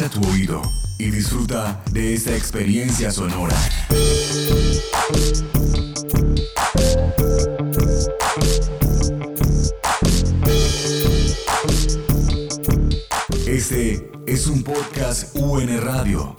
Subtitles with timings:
[0.00, 0.62] Agudiza tu oído
[0.98, 3.54] y disfruta de esta experiencia sonora.
[13.46, 16.34] Este es un podcast UN Radio.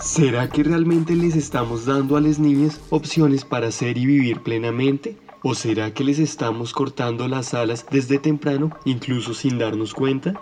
[0.00, 5.16] ¿Será que realmente les estamos dando a las niñas opciones para ser y vivir plenamente?
[5.42, 10.34] ¿O será que les estamos cortando las alas desde temprano, incluso sin darnos cuenta?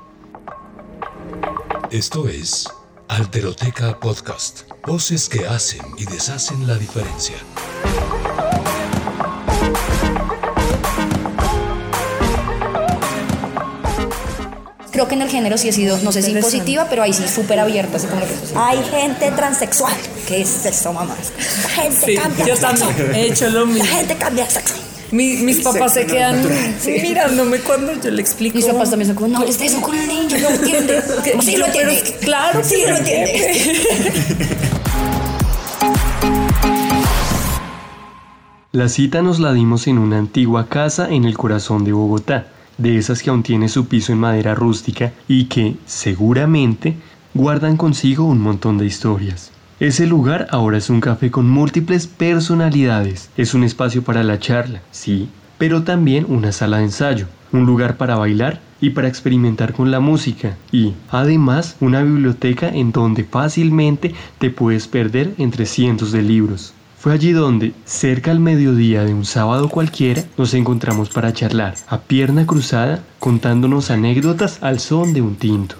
[1.91, 2.67] Esto es
[3.09, 4.63] Alteroteca Podcast.
[4.87, 7.37] Voces que hacen y deshacen la diferencia.
[14.93, 17.29] Creo que en el género sí he sido, no sé si positiva, pero ahí sí
[17.29, 17.99] súper abierta.
[17.99, 19.95] Así como que, Hay gente transexual.
[20.27, 21.15] ¿Qué es eso, mamá?
[21.65, 23.85] La gente cambia yo también he hecho lo mismo.
[23.85, 24.51] La gente cambia de
[25.11, 25.45] sexo.
[25.45, 26.43] mis papás se quedan
[27.03, 28.57] mirándome cuando yo le explico.
[28.57, 31.03] Mis papás también son como, no hables de eso con el niño, no entiende.
[31.43, 32.19] sí lo entiende.
[32.21, 33.53] Claro, sí lo entiende.
[38.73, 42.49] La cita nos la dimos en una antigua casa en el corazón de Bogotá
[42.79, 46.97] de esas que aún tiene su piso en madera rústica y que, seguramente,
[47.35, 49.51] guardan consigo un montón de historias.
[49.79, 53.29] Ese lugar ahora es un café con múltiples personalidades.
[53.37, 57.99] Es un espacio para la charla, sí, pero también una sala de ensayo, un lugar
[57.99, 64.15] para bailar y para experimentar con la música y además una biblioteca en donde fácilmente
[64.39, 66.73] te puedes perder entre cientos de libros.
[66.99, 72.01] Fue allí donde, cerca al mediodía de un sábado cualquiera, nos encontramos para charlar, a
[72.01, 75.77] pierna cruzada, contándonos anécdotas al son de un tinto.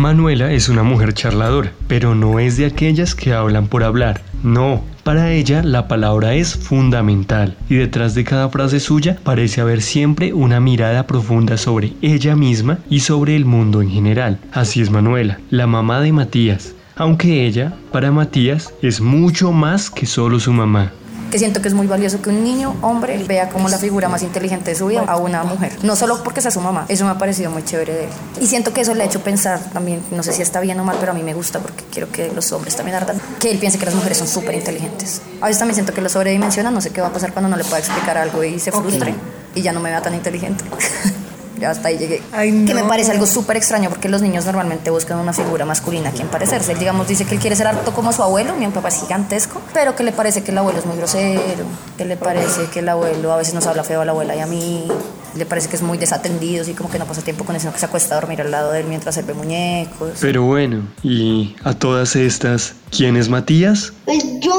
[0.00, 4.22] Manuela es una mujer charladora, pero no es de aquellas que hablan por hablar.
[4.42, 9.82] No, para ella la palabra es fundamental y detrás de cada frase suya parece haber
[9.82, 14.38] siempre una mirada profunda sobre ella misma y sobre el mundo en general.
[14.52, 20.06] Así es Manuela, la mamá de Matías, aunque ella, para Matías, es mucho más que
[20.06, 20.92] solo su mamá
[21.30, 24.22] que siento que es muy valioso que un niño, hombre, vea como la figura más
[24.22, 25.72] inteligente de su vida a una mujer.
[25.82, 28.10] No solo porque sea su mamá, eso me ha parecido muy chévere de él.
[28.40, 30.84] Y siento que eso le ha hecho pensar también, no sé si está bien o
[30.84, 33.58] mal, pero a mí me gusta porque quiero que los hombres también ardan, que él
[33.58, 35.22] piense que las mujeres son súper inteligentes.
[35.40, 37.56] A veces también siento que lo sobredimensiona, no sé qué va a pasar cuando no
[37.56, 39.14] le pueda explicar algo y se frustre
[39.54, 40.64] y ya no me vea tan inteligente.
[41.60, 42.22] ya hasta ahí llegué.
[42.32, 46.12] Que me parece algo súper extraño porque los niños normalmente buscan una figura masculina a
[46.12, 46.72] quien parecerse.
[46.72, 49.60] Él, digamos, dice que él quiere ser harto como su abuelo, mi papá es gigantesco,
[49.72, 51.64] pero que le parece que el abuelo es muy grosero,
[51.96, 54.40] que le parece que el abuelo a veces nos habla feo a la abuela y
[54.40, 54.88] a mí,
[55.36, 57.72] le parece que es muy desatendido, y como que no pasa tiempo con él, sino
[57.72, 60.18] que se acuesta a dormir al lado de él mientras él ve muñecos.
[60.20, 63.92] Pero bueno, y a todas estas, ¿quién es Matías?
[64.06, 64.54] Pues yo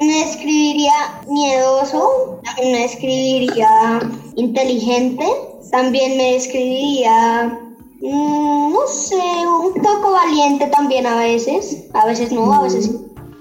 [0.00, 0.92] no escribiría
[1.28, 4.00] miedoso, no escribiría
[4.36, 5.24] inteligente,
[5.72, 7.58] también me describiría,
[8.02, 11.88] mm, no sé, un poco valiente también a veces.
[11.94, 12.98] A veces no, a veces sí.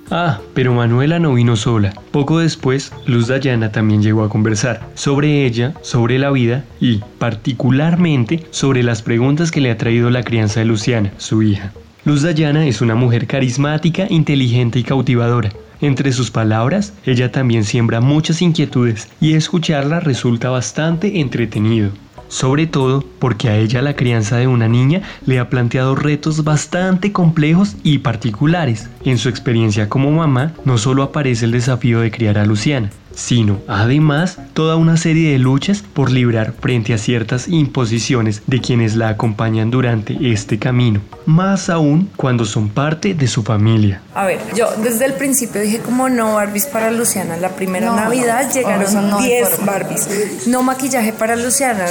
[0.10, 1.94] Ah, pero Manuela no vino sola.
[2.12, 8.46] Poco después, Luz Dayana también llegó a conversar sobre ella, sobre la vida y, particularmente,
[8.50, 11.74] sobre las preguntas que le ha traído la crianza de Luciana, su hija.
[12.04, 15.52] Luz Dayana es una mujer carismática, inteligente y cautivadora.
[15.82, 21.92] Entre sus palabras, ella también siembra muchas inquietudes y escucharla resulta bastante entretenido
[22.32, 27.12] sobre todo porque a ella la crianza de una niña le ha planteado retos bastante
[27.12, 28.90] complejos y particulares.
[29.04, 33.60] En su experiencia como mamá, no solo aparece el desafío de criar a Luciana, sino
[33.68, 39.10] además toda una serie de luchas por librar frente a ciertas imposiciones de quienes la
[39.10, 44.02] acompañan durante este camino, más aún cuando son parte de su familia.
[44.14, 48.52] A ver, yo desde el principio dije como no Barbies para Luciana, la primera Navidad
[48.54, 51.86] llegaron 10 Barbies, no maquillaje para Luciana,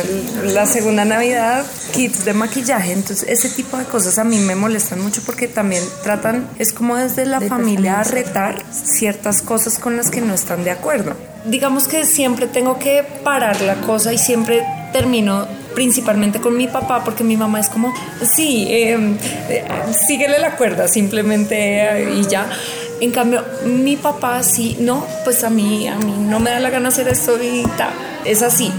[0.45, 5.01] la segunda Navidad kits de maquillaje, entonces ese tipo de cosas a mí me molestan
[5.01, 10.21] mucho porque también tratan, es como desde la familia retar ciertas cosas con las que
[10.21, 11.10] no están de acuerdo
[11.45, 17.03] digamos que siempre tengo que parar la cosa y siempre termino principalmente con mi papá
[17.05, 17.95] porque mi mamá es como,
[18.33, 19.17] sí, em,
[19.49, 19.65] eh,
[20.07, 22.49] síguele la cuerda simplemente eh, y ya.
[23.01, 26.69] En cambio, mi papá sí, no, pues a mí, a mí no me da la
[26.69, 27.91] gana hacer esto y tal.
[28.25, 28.71] Es así.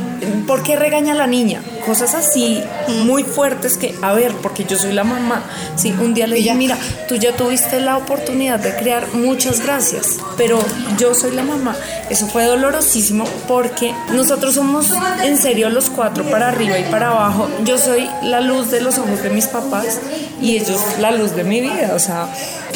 [0.47, 1.61] ¿por qué regaña a la niña?
[1.85, 2.63] Cosas así
[3.03, 5.43] muy fuertes que, a ver, porque yo soy la mamá.
[5.75, 10.17] Sí, un día le dije, mira, tú ya tuviste la oportunidad de crear, muchas gracias,
[10.37, 10.59] pero
[10.97, 11.75] yo soy la mamá.
[12.09, 14.87] Eso fue dolorosísimo porque nosotros somos
[15.23, 17.49] en serio los cuatro para arriba y para abajo.
[17.63, 19.99] Yo soy la luz de los ojos de mis papás
[20.41, 21.91] y ellos la luz de mi vida.
[21.95, 22.27] O sea,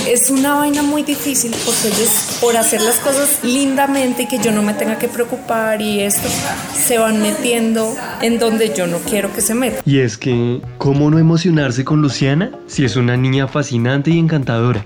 [0.08, 4.52] es una vaina muy difícil porque ellos, por hacer las cosas lindamente y que yo
[4.52, 6.28] no me tenga que preocupar y esto,
[6.76, 9.82] se van metiendo en donde yo no quiero que se metan.
[9.86, 14.86] Y es que, ¿cómo no emocionarse con Luciana si es una niña fascinante y encantadora?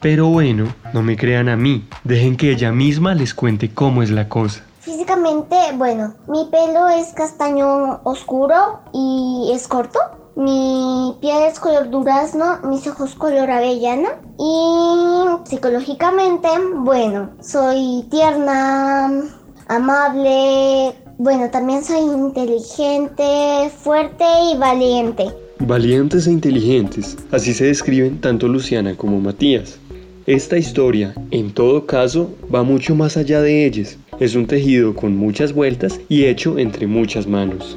[0.00, 4.10] Pero bueno, no me crean a mí, dejen que ella misma les cuente cómo es
[4.10, 4.64] la cosa.
[4.80, 9.98] Físicamente, bueno, mi pelo es castaño oscuro y es corto.
[10.36, 14.08] Mi piel es color durazno, mis ojos color avellana.
[14.38, 19.10] Y psicológicamente, bueno, soy tierna,
[19.68, 20.94] amable.
[21.22, 25.26] Bueno, también soy inteligente, fuerte y valiente.
[25.58, 29.78] Valientes e inteligentes, así se describen tanto Luciana como Matías.
[30.24, 33.98] Esta historia, en todo caso, va mucho más allá de ellas.
[34.18, 37.76] Es un tejido con muchas vueltas y hecho entre muchas manos.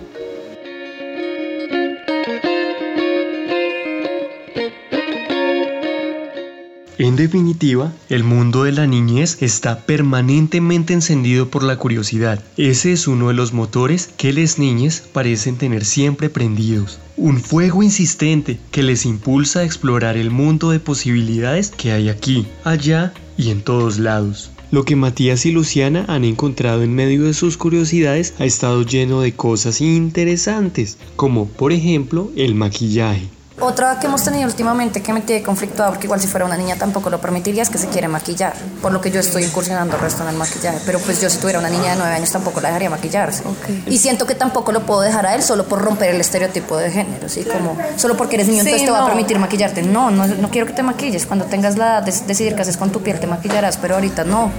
[7.04, 12.42] En definitiva, el mundo de la niñez está permanentemente encendido por la curiosidad.
[12.56, 17.00] Ese es uno de los motores que las niñas parecen tener siempre prendidos.
[17.18, 22.48] Un fuego insistente que les impulsa a explorar el mundo de posibilidades que hay aquí,
[22.64, 24.52] allá y en todos lados.
[24.72, 29.20] Lo que Matías y Luciana han encontrado en medio de sus curiosidades ha estado lleno
[29.20, 33.28] de cosas interesantes, como por ejemplo el maquillaje.
[33.60, 36.76] Otra que hemos tenido últimamente que me tiene conflictuada, porque igual si fuera una niña
[36.76, 40.02] tampoco lo permitiría, es que se quiere maquillar, por lo que yo estoy incursionando el
[40.02, 40.80] resto en el maquillaje.
[40.86, 43.44] Pero pues yo si tuviera una niña de nueve años tampoco la dejaría maquillarse.
[43.86, 46.92] Y siento que tampoco lo puedo dejar a él solo por romper el estereotipo de
[46.92, 47.44] género, ¿sí?
[47.44, 49.84] Como solo porque eres niño entonces te va a permitir maquillarte.
[49.84, 51.26] No, no, no quiero que te maquilles.
[51.26, 54.24] Cuando tengas la edad de decidir qué haces con tu piel te maquillarás, pero ahorita
[54.24, 54.52] no.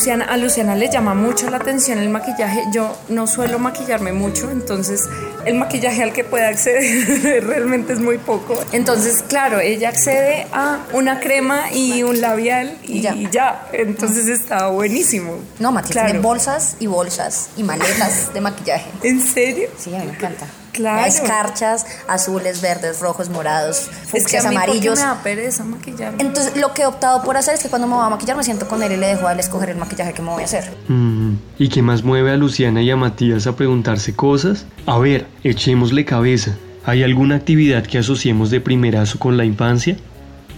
[0.00, 2.64] Luciana, a Luciana le llama mucho la atención el maquillaje.
[2.72, 5.06] Yo no suelo maquillarme mucho, entonces
[5.44, 8.58] el maquillaje al que puede acceder realmente es muy poco.
[8.72, 13.68] Entonces, claro, ella accede a una crema y un labial y, ya.
[13.74, 15.34] Entonces está buenísimo.
[15.58, 18.86] No, Matías tiene bolsas y bolsas y maletas de maquillaje.
[19.02, 19.68] ¿En serio?
[19.76, 20.46] Sí, a mí me encanta.
[20.80, 21.06] Claro.
[21.06, 24.98] Escarchas azules, verdes, rojos, morados, fucsias, amarillos.
[24.98, 26.22] me da pereza maquillarme.
[26.22, 28.44] Entonces, lo que he optado por hacer es que cuando me voy a maquillar me
[28.44, 30.46] siento con él y le dejo a él escoger el maquillaje que me voy a
[30.46, 30.72] hacer.
[30.88, 34.64] Mm, ¿Y qué más mueve a Luciana y a Matías a preguntarse cosas?
[34.86, 36.56] A ver, echémosle cabeza.
[36.86, 39.96] ¿Hay alguna actividad que asociemos de primerazo con la infancia?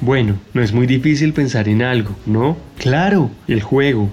[0.00, 2.56] Bueno, no es muy difícil pensar en algo, ¿no?
[2.78, 4.08] Claro, el juego.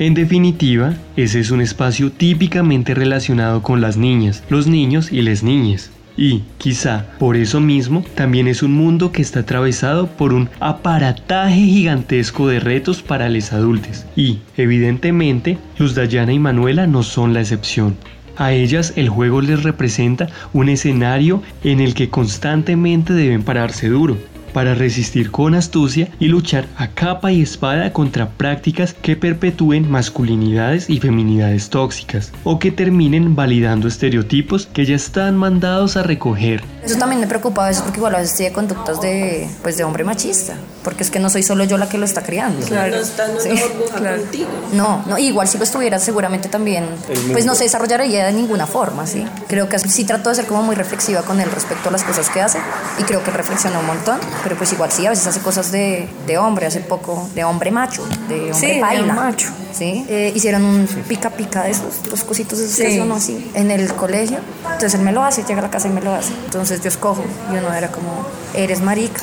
[0.00, 5.42] En definitiva, ese es un espacio típicamente relacionado con las niñas, los niños y las
[5.42, 5.90] niñas.
[6.16, 11.60] Y, quizá por eso mismo, también es un mundo que está atravesado por un aparataje
[11.60, 14.06] gigantesco de retos para los adultos.
[14.16, 17.94] Y, evidentemente, Luz Dayana y Manuela no son la excepción.
[18.38, 24.16] A ellas el juego les representa un escenario en el que constantemente deben pararse duro,
[24.52, 30.88] para resistir con astucia y luchar a capa y espada contra prácticas que perpetúen masculinidades
[30.90, 36.62] y feminidades tóxicas o que terminen validando estereotipos que ya están mandados a recoger.
[36.84, 39.84] Eso también me preocupa a veces porque igual a veces tiene conductas de, pues, de
[39.84, 42.66] hombre machista, porque es que no soy solo yo la que lo está criando.
[42.66, 44.48] Claro, no está contigo.
[44.72, 46.86] No, no, igual si lo estuviera seguramente también,
[47.32, 49.24] pues no se desarrollaría de ninguna forma, ¿sí?
[49.48, 52.30] Creo que sí trato de ser como muy reflexiva con él respecto a las cosas
[52.30, 52.58] que hace
[52.98, 56.08] y creo que reflexiona un montón pero pues igual sí, a veces hace cosas de,
[56.26, 59.14] de hombre, hace poco, de hombre macho, de hombre sí, paila.
[59.14, 59.48] macho.
[59.72, 60.04] ¿sí?
[60.08, 62.84] Eh, hicieron un pica pica de esos, los cositos esos sí.
[62.84, 64.38] que son así, en el colegio.
[64.64, 66.32] Entonces él me lo hace, llega a la casa y me lo hace.
[66.44, 69.22] Entonces yo escojo, y uno era como, eres marica.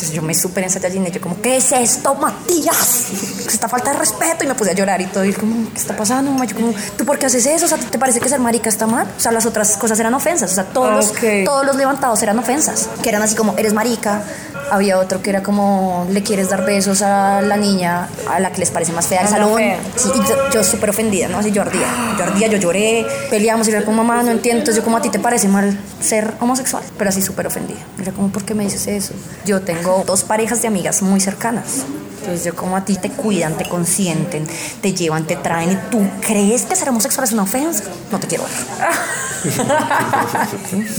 [0.00, 3.08] Entonces yo me súper ensayallín y yo como, ¿qué es esto, Matías?
[3.46, 4.44] Esta falta de respeto.
[4.44, 5.26] Y me puse a llorar y todo.
[5.26, 6.42] Y como, ¿qué está pasando?
[6.42, 7.66] Yo como, ¿tú por qué haces eso?
[7.66, 9.06] O sea, ¿te parece que ser marica está mal?
[9.14, 10.52] O sea, las otras cosas eran ofensas.
[10.52, 11.44] O sea, todos, okay.
[11.44, 12.88] los, todos los levantados eran ofensas.
[13.02, 14.22] Que eran así como, eres marica.
[14.70, 18.60] Había otro que era como, le quieres dar besos a la niña a la que
[18.60, 19.60] les parece más fea del salón.
[19.96, 21.38] Sí, y yo, yo súper ofendida, ¿no?
[21.38, 21.88] Así yo ardía.
[22.16, 24.60] Yo ardía, yo lloré, peleamos y era como, mamá, no entiendo.
[24.60, 26.84] Entonces yo como, ¿a ti te parece mal ser homosexual?
[26.96, 27.80] Pero así súper ofendida.
[28.00, 29.12] Era como, ¿por qué me dices eso?
[29.44, 31.84] Yo tengo dos parejas de amigas muy cercanas.
[32.20, 34.46] Entonces yo como a ti te cuidan, te consienten,
[34.82, 37.84] te llevan, te traen y tú crees que ser homosexual es una ofensa.
[38.12, 38.52] No te quiero ver.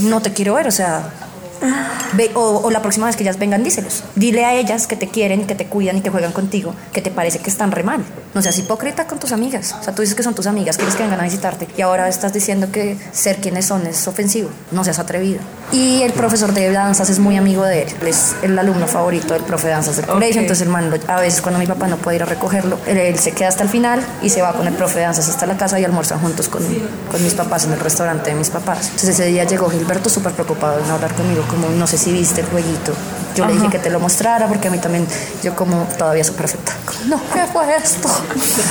[0.00, 1.10] no te quiero ver, o sea,
[2.14, 4.04] Ve, o, la próxima vez que ellas vengan, díselos.
[4.14, 7.10] Dile a ellas que te quieren, que te cuidan y que juegan contigo, que te
[7.10, 8.04] parece que están re mal.
[8.34, 9.74] No seas hipócrita con tus amigas.
[9.80, 12.08] O sea, tú dices que son tus amigas, quieres que vengan a visitarte y ahora
[12.08, 14.50] estás diciendo que ser quienes son es ofensivo.
[14.70, 15.40] No seas atrevido.
[15.72, 17.88] Y el profesor de danzas es muy amigo de él.
[18.06, 20.40] Es el alumno favorito del profe de danzas del colegio.
[20.40, 23.32] Entonces, el man, a veces cuando mi papá no puede ir a recogerlo, él, se
[23.32, 25.80] queda hasta el final y se va con el profe de danzas hasta la casa
[25.80, 26.62] y almuerzan juntos con,
[27.10, 28.86] con mis papás en el restaurante de mis papás.
[28.86, 32.40] Entonces, ese día llegó Gilberto súper preocupado en hablar conmigo, como no sé si viste
[32.40, 32.92] el jueguito.
[33.36, 35.06] Yo le dije que te lo mostrara porque a mí también,
[35.42, 36.72] yo como todavía soy perfecta.
[37.08, 38.08] no, ¿qué fue esto?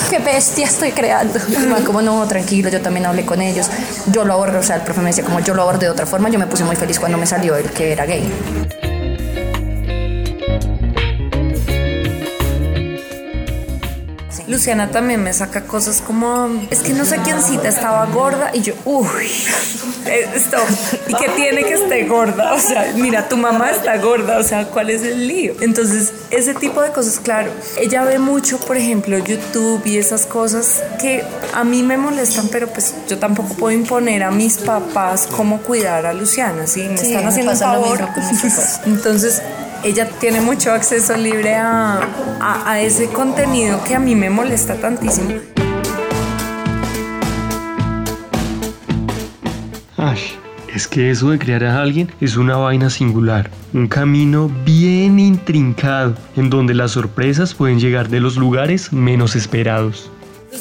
[0.10, 1.40] ¿Qué bestia estoy creando?
[1.86, 3.68] como no, tranquilo, yo también hablé con ellos.
[4.08, 6.06] Yo lo abordé, o sea, el profe me decía como yo lo abordé de otra
[6.06, 8.32] forma, yo me puse muy feliz cuando me salió el que era gay.
[14.52, 18.62] Luciana también me saca cosas como, es que no sé quién cita, estaba gorda y
[18.62, 19.08] yo, uy,
[20.36, 20.58] esto,
[21.08, 22.54] ¿y qué tiene que estar gorda?
[22.54, 25.54] O sea, mira, tu mamá está gorda, o sea, ¿cuál es el lío?
[25.62, 30.84] Entonces, ese tipo de cosas, claro, ella ve mucho, por ejemplo, YouTube y esas cosas
[31.00, 35.62] que a mí me molestan, pero pues yo tampoco puedo imponer a mis papás cómo
[35.62, 36.82] cuidar a Luciana, ¿sí?
[36.90, 38.06] Me están haciendo un favor.
[38.86, 39.42] Entonces,
[39.84, 42.00] ella tiene mucho acceso libre a,
[42.40, 45.36] a, ese contenido que a mí me molesta tantísimo.
[49.98, 50.20] Ay,
[50.74, 56.16] es que eso de crear a alguien es una vaina singular, un camino bien intrincado,
[56.36, 60.12] en donde las sorpresas pueden llegar de los lugares menos esperados.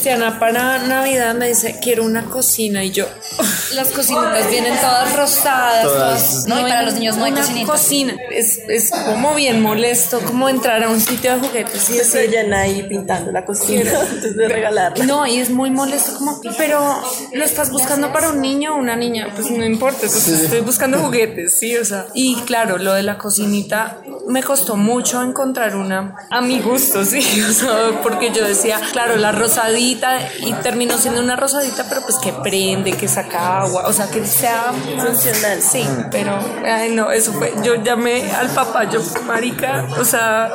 [0.00, 3.06] Luciana para Navidad me dice, quiero una cocina y yo,
[3.74, 7.34] las cocinitas vienen todas rosadas, todas, no, y para los niños no hay
[7.66, 8.16] cocina.
[8.30, 12.60] Es, es, como bien molesto, como entrar a un sitio de juguetes y decir, llena
[12.60, 15.04] ahí pintando la cocina antes de regalarla.
[15.04, 17.02] No, y es muy molesto como, pero
[17.34, 21.58] lo estás buscando para un niño o una niña, pues no importa, estoy buscando juguetes,
[21.58, 22.06] sí, o sea.
[22.14, 27.20] Y claro, lo de la cocinita me costó mucho encontrar una a mi gusto, sí,
[27.42, 32.16] o sea, porque yo decía, claro, la rosadita y terminó siendo una rosadita, pero pues
[32.18, 37.32] que prende, que saca agua, o sea, que sea funcional, sí, pero ay, no, eso
[37.32, 40.50] fue, yo llamé al papá, yo, marica, o sea,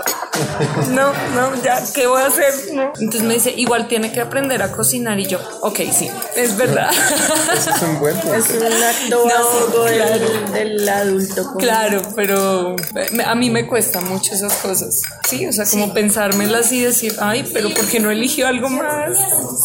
[0.90, 2.54] no, no, ya, ¿qué voy a hacer?
[3.00, 6.92] Entonces me dice, igual tiene que aprender a cocinar y yo, ok, sí, es verdad.
[7.54, 9.84] es un buen Es un acto básico
[10.52, 11.54] del, adulto.
[11.58, 12.76] Claro, pero
[13.26, 17.50] a mí me cuesta mucho esas cosas, sí, o sea, como pensármelas y decir, ay,
[17.54, 19.18] pero ¿por qué no eligió algo más?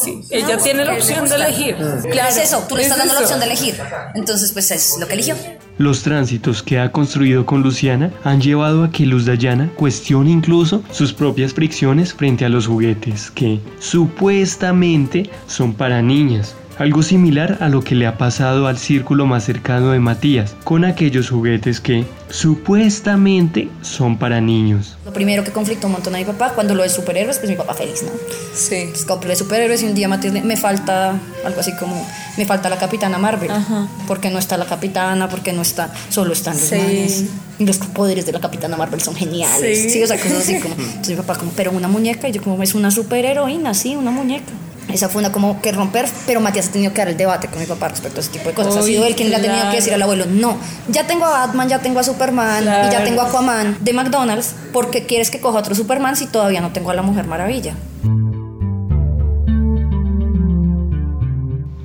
[0.05, 1.77] Sí, ella tiene la opción de elegir.
[2.11, 3.81] Claro, es eso, tú le estás dando la opción de elegir.
[4.15, 5.37] Entonces, pues es lo que eligió.
[5.81, 10.85] Los tránsitos que ha construido con Luciana han llevado a que Luz Dayana cuestione incluso
[10.91, 17.69] sus propias fricciones frente a los juguetes que supuestamente son para niñas algo similar a
[17.69, 22.07] lo que le ha pasado al círculo más cercano de Matías, con aquellos juguetes que
[22.31, 24.97] supuestamente son para niños.
[25.05, 27.57] Lo primero que conflictó un montón a mi papá, cuando lo de superhéroes, pues mi
[27.57, 28.11] papá feliz, ¿no?
[28.55, 28.77] Sí.
[28.77, 32.03] Entonces compré superhéroes y un día Matías me falta algo así como,
[32.39, 33.51] me falta la capitana Marvel.
[33.51, 33.87] Ajá.
[34.07, 37.29] Porque no está la capitana, porque no está, solo están los sí.
[37.59, 39.83] Y los poderes de la capitana Marvel son geniales.
[39.83, 40.75] Sí, sí o sea, cosas así como.
[40.79, 44.11] Entonces mi papá como, pero una muñeca, y yo como, es una superheroína, sí, una
[44.11, 44.53] muñeca.
[44.92, 47.61] Esa fue una como que romper, pero Matías ha tenido que dar el debate con
[47.61, 48.76] mi papá respecto a ese tipo de cosas.
[48.76, 51.30] ha sido él quien le ha tenido que decir al abuelo, no, ya tengo a
[51.30, 55.30] Batman, ya tengo a Superman y ya tengo a Aquaman de McDonald's, ¿por qué quieres
[55.30, 57.75] que coja otro Superman si todavía no tengo a la Mujer Maravilla?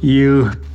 [0.01, 0.21] Y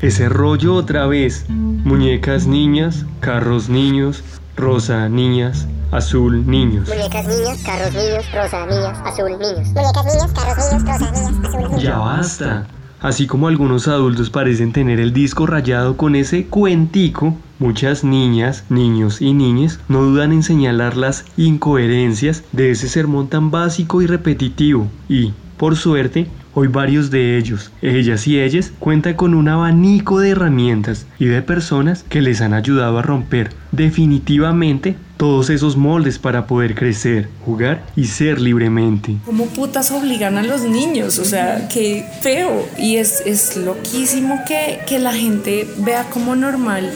[0.00, 1.44] ese rollo otra vez.
[1.49, 4.25] Muñecas niñas, carros niños,
[4.61, 6.88] rosa niñas, azul, niños.
[6.88, 9.69] Muñecas niñas, carros niños, rosa niñas, azul, niños.
[9.75, 11.83] Muñecas niñas, carros niños, rosa niñas, azul, niños.
[11.83, 12.67] Ya basta.
[13.02, 19.23] Así como algunos adultos parecen tener el disco rayado con ese cuentico, muchas niñas, niños
[19.23, 24.87] y niñas no dudan en señalar las incoherencias de ese sermón tan básico y repetitivo.
[25.09, 30.30] Y, por suerte, Hoy varios de ellos, ellas y ellas, cuentan con un abanico de
[30.30, 36.47] herramientas y de personas que les han ayudado a romper definitivamente todos esos moldes para
[36.47, 39.17] poder crecer, jugar y ser libremente.
[39.27, 41.19] ¿Cómo putas obligan a los niños?
[41.19, 42.67] O sea, qué feo.
[42.79, 46.91] Y es, es loquísimo que, que la gente vea como normal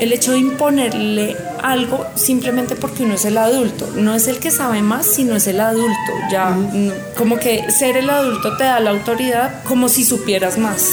[0.00, 4.50] el hecho de imponerle algo simplemente porque uno es el adulto, no es el que
[4.50, 6.12] sabe más, sino es el adulto.
[6.30, 6.56] Ya,
[7.18, 10.92] como que ser el adulto te da la autoridad como si supieras más.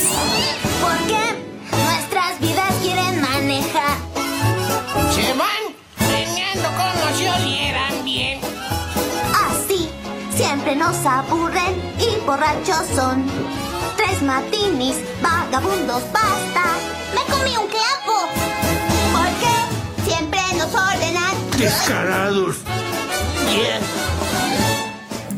[0.82, 1.18] Porque
[1.72, 3.98] nuestras vidas quieren manejar.
[5.16, 5.34] Se
[10.72, 13.26] siempre nos aburren y borrachos son.
[13.98, 16.64] Tres matinis, vagabundos, basta.
[17.14, 18.30] Me comí un queapo.
[21.58, 22.56] Descarados.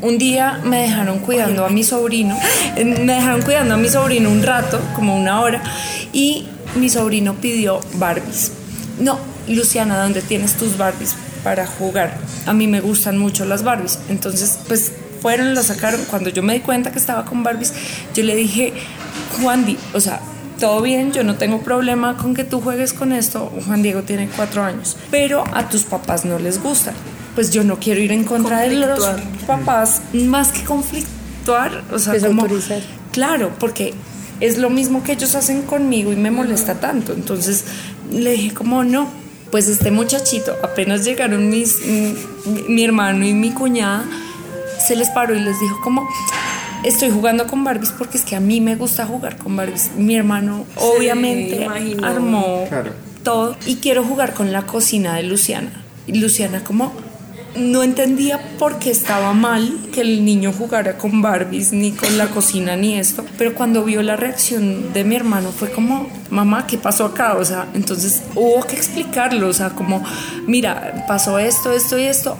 [0.00, 2.38] Un día me dejaron cuidando a mi sobrino,
[2.76, 5.62] me dejaron cuidando a mi sobrino un rato, como una hora,
[6.12, 8.52] y mi sobrino pidió Barbies.
[8.98, 12.18] No, Luciana, ¿dónde tienes tus Barbies para jugar?
[12.46, 13.98] A mí me gustan mucho las Barbies.
[14.08, 14.92] Entonces, pues
[15.24, 16.04] fueron, las sacaron.
[16.10, 17.72] Cuando yo me di cuenta que estaba con Barbies,
[18.14, 18.74] yo le dije,
[19.40, 20.20] Juan Di, o sea,
[20.60, 23.50] todo bien, yo no tengo problema con que tú juegues con esto.
[23.64, 26.92] Juan Diego tiene cuatro años, pero a tus papás no les gusta.
[27.34, 29.00] Pues yo no quiero ir en contra de los
[29.46, 32.46] papás, más que conflictuar, o sea, como,
[33.10, 33.94] claro, porque
[34.40, 37.14] es lo mismo que ellos hacen conmigo y me molesta tanto.
[37.14, 37.64] Entonces
[38.12, 39.08] le dije como no,
[39.50, 41.78] pues este muchachito, apenas llegaron mis,
[42.68, 44.04] mi, hermano y mi cuñada,
[44.86, 46.08] se les paró y les dijo como,
[46.84, 49.92] estoy jugando con Barbies porque es que a mí me gusta jugar con Barbies.
[49.96, 51.66] Mi hermano obviamente
[52.02, 52.68] armó
[53.22, 55.70] todo y quiero jugar con la cocina de Luciana.
[56.06, 56.92] Y Luciana como
[57.56, 62.28] no entendía por qué estaba mal que el niño jugara con Barbies, ni con la
[62.28, 63.24] cocina, ni esto.
[63.38, 67.34] Pero cuando vio la reacción de mi hermano fue como, mamá, ¿qué pasó acá?
[67.34, 70.04] O sea, entonces hubo que explicarlo, o sea, como,
[70.46, 72.36] mira, pasó esto, esto y esto.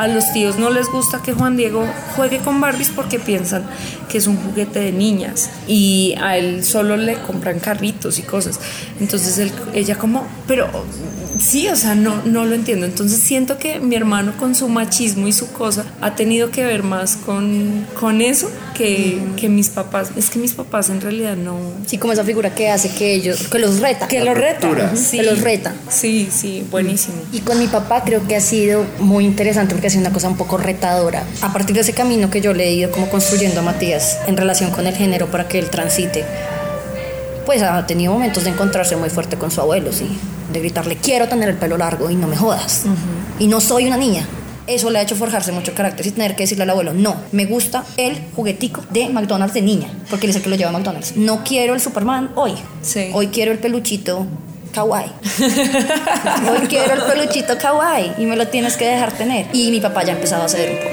[0.00, 3.66] A los tíos no les gusta que Juan Diego juegue con Barbies porque piensan
[4.08, 8.58] que es un juguete de niñas y a él solo le compran carritos y cosas.
[8.98, 10.70] Entonces ella como, pero
[11.38, 12.86] sí, o sea, no, no lo entiendo.
[12.86, 16.82] Entonces siento que mi hermano con su machismo y su cosa ha tenido que ver
[16.82, 20.10] más con, con eso que, que mis papás.
[20.16, 21.58] Es que mis papás en realidad no...
[21.84, 24.08] Sí, como esa figura que hace que ellos, que los reta.
[24.08, 24.96] Que los reta.
[24.96, 25.18] Sí.
[25.18, 25.74] Que los reta.
[25.90, 27.16] Sí, sí, buenísimo.
[27.30, 30.28] Y con mi papá creo que ha sido muy interesante porque ha sido una cosa
[30.28, 31.24] un poco retadora.
[31.42, 34.38] A partir de ese camino que yo le he ido como construyendo a Matías en
[34.38, 36.24] relación con el género para que él transite
[37.44, 40.06] pues ha tenido momentos de encontrarse muy fuerte con su abuelo, sí,
[40.52, 42.84] de gritarle quiero tener el pelo largo y no me jodas.
[43.40, 44.24] Y no soy una niña.
[44.70, 47.44] Eso le ha hecho forjarse mucho carácter y tener que decirle al abuelo, no, me
[47.44, 50.72] gusta el juguetico de McDonald's de niña, porque él es el que lo lleva a
[50.72, 51.16] McDonald's.
[51.16, 52.52] No quiero el Superman hoy.
[53.12, 54.28] Hoy quiero el peluchito
[54.72, 55.10] kawaii.
[55.40, 59.46] Hoy quiero el peluchito kawaii y me lo tienes que dejar tener.
[59.52, 60.89] Y mi papá ya ha empezado a ceder un poco.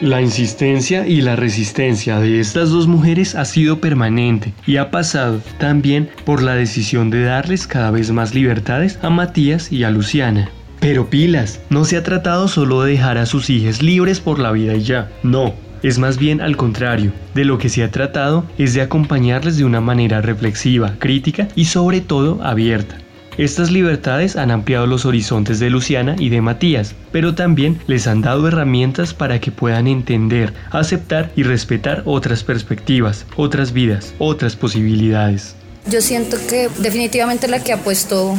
[0.00, 5.40] La insistencia y la resistencia de estas dos mujeres ha sido permanente y ha pasado
[5.58, 10.50] también por la decisión de darles cada vez más libertades a Matías y a Luciana.
[10.78, 14.52] Pero pilas, no se ha tratado solo de dejar a sus hijas libres por la
[14.52, 18.44] vida y ya, no, es más bien al contrario, de lo que se ha tratado
[18.56, 22.98] es de acompañarles de una manera reflexiva, crítica y sobre todo abierta.
[23.38, 28.20] Estas libertades han ampliado los horizontes de Luciana y de Matías, pero también les han
[28.20, 35.54] dado herramientas para que puedan entender, aceptar y respetar otras perspectivas, otras vidas, otras posibilidades.
[35.88, 38.36] Yo siento que definitivamente la que ha puesto,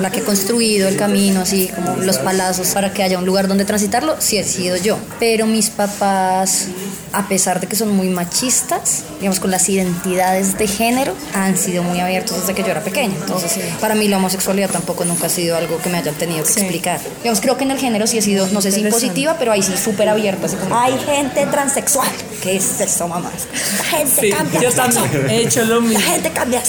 [0.00, 3.48] la que ha construido el camino, así como los palazos para que haya un lugar
[3.48, 4.96] donde transitarlo, sí he sido yo.
[5.18, 6.68] Pero mis papás,
[7.14, 11.82] a pesar de que son muy machistas, digamos, con las identidades de género, han sido
[11.82, 13.14] muy abiertos desde que yo era pequeña.
[13.20, 16.52] Entonces, para mí la homosexualidad tampoco nunca ha sido algo que me hayan tenido que
[16.52, 17.00] explicar.
[17.18, 19.62] Digamos, creo que en el género sí he sido, no sé si positiva, pero ahí
[19.62, 20.46] sí súper abierta.
[20.46, 22.08] Así como, hay gente transexual.
[22.42, 23.30] ¿Qué es eso, mamá?
[23.78, 24.60] La gente cambia.
[24.60, 25.98] Yo también he hecho lo mismo.
[25.98, 26.62] La gente cambia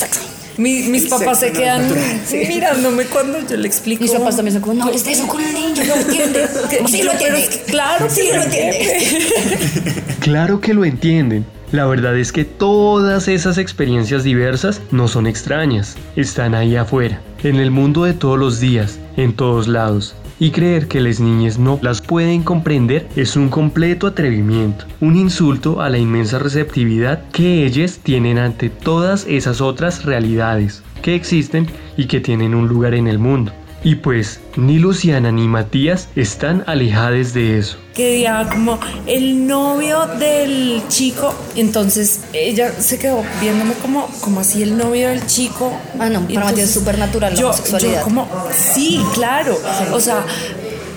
[0.57, 1.89] mis papás se quedan
[2.47, 4.03] mirándome cuando yo le explico.
[4.03, 6.47] Mis papás también son como, no, es eso con el niño, no entiende.
[6.87, 7.49] sí lo entiende.
[7.67, 10.03] claro sí lo entiende.
[10.19, 11.45] claro que lo entienden.
[11.71, 17.57] La verdad es que todas esas experiencias diversas no son extrañas, están ahí afuera, en
[17.57, 21.79] el mundo de todos los días, en todos lados y creer que las niñas no
[21.81, 27.99] las pueden comprender es un completo atrevimiento, un insulto a la inmensa receptividad que ellas
[28.03, 31.67] tienen ante todas esas otras realidades que existen
[31.97, 33.51] y que tienen un lugar en el mundo.
[33.83, 37.77] Y pues ni Luciana ni Matías están alejadas de eso.
[37.93, 44.63] Que ya como el novio del chico, entonces ella se quedó viéndome como, como así
[44.63, 45.71] el novio del chico.
[45.99, 48.01] Ah, no, para Matías es súper natural la homosexualidad.
[48.01, 49.55] como, sí, claro.
[49.93, 50.25] O sea,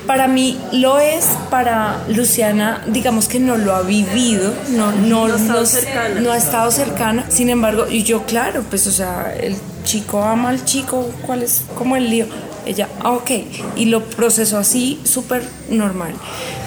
[0.09, 5.33] para mí lo es, para Luciana, digamos que no lo ha vivido, no, no, no,
[5.35, 6.19] ha, estado cercana.
[6.21, 7.25] no ha estado cercana.
[7.29, 11.61] Sin embargo, y yo, claro, pues, o sea, el chico ama al chico, ¿cuál es
[11.77, 12.25] como el lío?
[12.65, 13.31] Ella, ah, ok,
[13.75, 16.13] y lo procesó así, súper normal.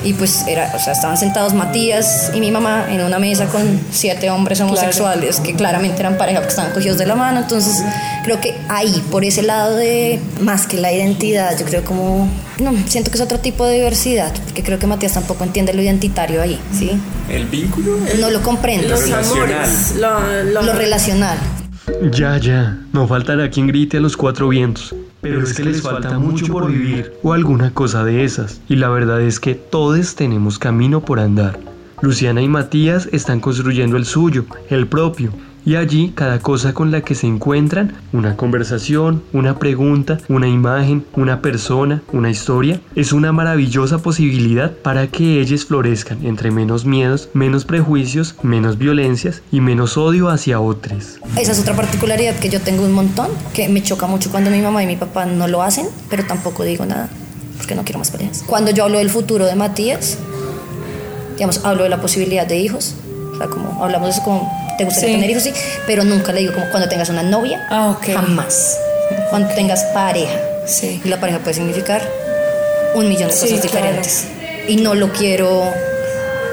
[0.05, 3.63] y pues era, o sea, estaban sentados Matías y mi mamá en una mesa con
[3.93, 7.41] siete hombres homosexuales que claramente eran pareja porque estaban cogidos de la mano.
[7.41, 7.83] Entonces,
[8.25, 12.29] creo que ahí, por ese lado de más que la identidad, yo creo como,
[12.59, 15.83] no, siento que es otro tipo de diversidad, porque creo que Matías tampoco entiende lo
[15.83, 16.91] identitario ahí, ¿sí?
[17.29, 17.97] ¿El vínculo?
[18.21, 18.89] no lo comprende.
[18.89, 21.39] Los amores, lo, lo, lo relacional.
[22.13, 24.95] Ya, ya, no faltará quien grite a los cuatro vientos.
[25.23, 28.61] Pero es que les falta mucho por vivir o alguna cosa de esas.
[28.69, 31.61] Y la verdad es que todos tenemos camino por andar.
[32.01, 35.33] Luciana y Matías están construyendo el suyo, el propio,
[35.65, 41.05] y allí cada cosa con la que se encuentran, una conversación, una pregunta, una imagen,
[41.15, 47.29] una persona, una historia, es una maravillosa posibilidad para que ellos florezcan entre menos miedos,
[47.33, 51.19] menos prejuicios, menos violencias y menos odio hacia otros.
[51.37, 54.61] Esa es otra particularidad que yo tengo un montón, que me choca mucho cuando mi
[54.61, 57.09] mamá y mi papá no lo hacen, pero tampoco digo nada,
[57.57, 58.43] porque no quiero más peleas.
[58.47, 60.19] Cuando yo hablo del futuro de Matías,
[61.35, 62.95] digamos, hablo de la posibilidad de hijos,
[63.33, 65.15] o sea, como hablamos de eso como te gustaría Sí.
[65.17, 65.53] tener hijos, sí,
[65.87, 68.13] pero nunca le digo como cuando tengas una novia, Ah, ok.
[68.15, 68.77] jamás.
[69.31, 70.33] Cuando tengas pareja.
[70.67, 71.01] Sí.
[71.05, 72.03] Y la pareja puede significar
[72.95, 73.87] un millón de Sí, cosas claro.
[73.87, 74.25] diferentes.
[74.69, 75.65] Y no lo quiero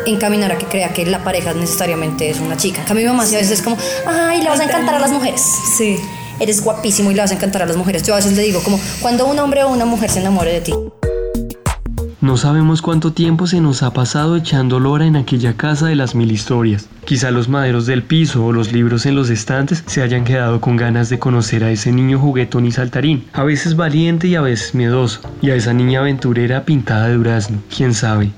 [0.05, 2.82] encaminar a que crea que la pareja necesariamente es una chica.
[2.82, 3.77] En cambio, mi mamá sí a veces es como,
[4.08, 5.41] ay, le vas a encantar a las mujeres.
[5.77, 5.99] Sí.
[6.39, 8.01] Eres guapísimo y le vas a encantar a las mujeres.
[8.03, 10.62] Yo a veces le digo como, cuando un hombre o una mujer se enamore de
[10.62, 10.73] ti.
[12.21, 16.15] No sabemos cuánto tiempo se nos ha pasado echando lora en aquella casa de las
[16.15, 16.89] mil historias.
[17.05, 20.75] Quizá los maderos del piso o los libros en los estantes se hayan quedado con
[20.75, 24.75] ganas de conocer a ese niño juguetón y saltarín, a veces valiente y a veces
[24.75, 28.32] miedoso, y a esa niña aventurera pintada de durazno, quién sabe.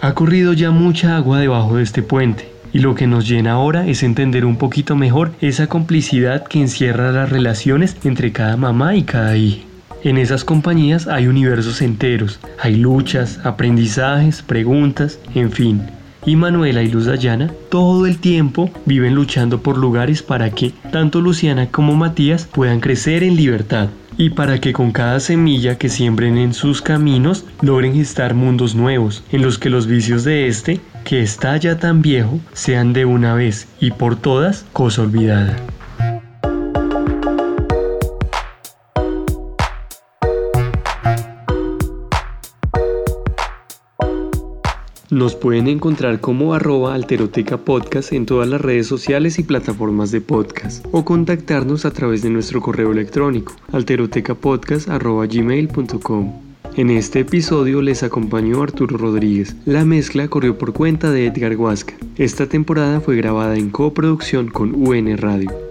[0.00, 3.86] Ha corrido ya mucha agua debajo de este puente, y lo que nos llena ahora
[3.86, 9.02] es entender un poquito mejor esa complicidad que encierra las relaciones entre cada mamá y
[9.02, 9.67] cada hija.
[10.04, 15.82] En esas compañías hay universos enteros, hay luchas, aprendizajes, preguntas, en fin.
[16.24, 21.20] Y Manuela y Luz Dayana todo el tiempo viven luchando por lugares para que tanto
[21.20, 26.36] Luciana como Matías puedan crecer en libertad y para que con cada semilla que siembren
[26.38, 31.22] en sus caminos logren gestar mundos nuevos en los que los vicios de este, que
[31.22, 35.56] está ya tan viejo, sean de una vez y por todas cosa olvidada.
[45.10, 50.20] Nos pueden encontrar como arroba alteroteca podcast en todas las redes sociales y plataformas de
[50.20, 56.42] podcast o contactarnos a través de nuestro correo electrónico alterotecapodcast.gmail.com
[56.76, 59.56] En este episodio les acompañó Arturo Rodríguez.
[59.64, 61.94] La mezcla corrió por cuenta de Edgar Huasca.
[62.16, 65.67] Esta temporada fue grabada en coproducción con UN Radio.